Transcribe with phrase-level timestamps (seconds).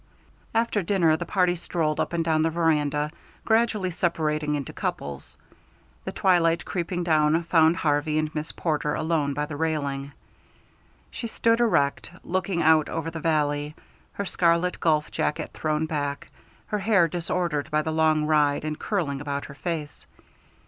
[0.55, 3.11] After dinner the party strolled up and down the veranda,
[3.45, 5.37] gradually separating into couples.
[6.05, 10.11] The twilight creeping down found Harvey and Miss Porter alone by the railing.
[11.11, 13.75] She stood erect, looking out over the valley,
[14.13, 16.31] her scarlet golf jacket thrown back,
[16.65, 20.07] her hair disordered by the long ride and curling about her face.